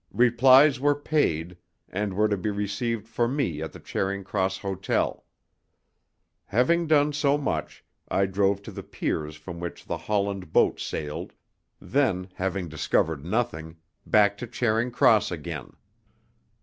Replies 0.13 0.79
were 0.79 0.95
paid, 0.95 1.57
and 1.87 2.15
were 2.15 2.27
to 2.27 2.35
be 2.35 2.49
received 2.49 3.07
for 3.07 3.27
me 3.27 3.61
at 3.61 3.71
the 3.71 3.79
Charing 3.79 4.23
Cross 4.23 4.57
Hotel. 4.57 5.23
Having 6.45 6.87
done 6.87 7.13
so 7.13 7.37
much, 7.37 7.85
I 8.09 8.25
drove 8.25 8.63
to 8.63 8.71
the 8.71 8.81
piers 8.81 9.35
from 9.35 9.59
which 9.59 9.85
the 9.85 9.99
Holland 9.99 10.51
boats 10.51 10.83
sailed; 10.83 11.33
then, 11.79 12.29
having 12.33 12.67
discovered 12.67 13.23
nothing, 13.23 13.75
back 14.03 14.39
to 14.39 14.47
Charing 14.47 14.89
Cross 14.89 15.29
again. 15.29 15.71